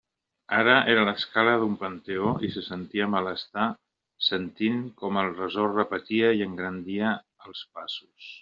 Ara 0.59 0.75
era 0.93 1.01
l'escala 1.09 1.51
d'un 1.63 1.75
panteó 1.81 2.31
i 2.47 2.49
se 2.55 2.63
sentia 2.69 3.09
malestar 3.17 3.67
sentint 4.31 4.83
com 5.03 5.23
el 5.25 5.31
ressò 5.37 5.69
repetia 5.77 6.35
i 6.41 6.45
engrandia 6.51 7.17
els 7.51 7.67
passos. 7.79 8.37